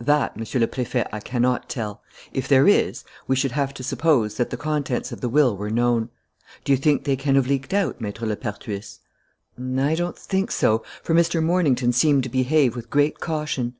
[0.00, 2.02] "That, Monsieur le Préfet, I cannot tell.
[2.32, 5.70] If there is, we should have to suppose that the contents of the will were
[5.70, 6.08] known.
[6.64, 8.98] Do you think they can have leaked out, Maître Lepertuis?"
[9.78, 11.40] "I don't think so, for Mr.
[11.40, 13.76] Mornington seemed to behave with great caution."